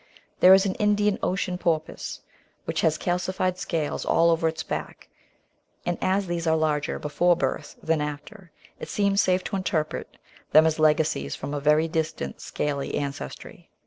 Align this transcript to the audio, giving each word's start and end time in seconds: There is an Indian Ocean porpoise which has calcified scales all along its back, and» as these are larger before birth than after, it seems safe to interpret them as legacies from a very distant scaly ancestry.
There 0.39 0.55
is 0.55 0.65
an 0.65 0.73
Indian 0.81 1.19
Ocean 1.21 1.59
porpoise 1.59 2.21
which 2.65 2.81
has 2.81 2.97
calcified 2.97 3.59
scales 3.59 4.03
all 4.03 4.31
along 4.31 4.47
its 4.49 4.63
back, 4.63 5.09
and» 5.85 5.95
as 6.01 6.25
these 6.25 6.47
are 6.47 6.57
larger 6.57 6.97
before 6.97 7.35
birth 7.35 7.75
than 7.83 8.01
after, 8.01 8.49
it 8.79 8.89
seems 8.89 9.21
safe 9.21 9.43
to 9.43 9.55
interpret 9.57 10.17
them 10.53 10.65
as 10.65 10.79
legacies 10.79 11.35
from 11.35 11.53
a 11.53 11.59
very 11.59 11.87
distant 11.87 12.41
scaly 12.41 12.95
ancestry. 12.95 13.69